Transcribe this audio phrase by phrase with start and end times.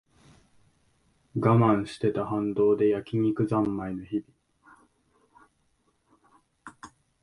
[1.35, 4.27] 我慢してた反動で焼き肉ざんまいの日々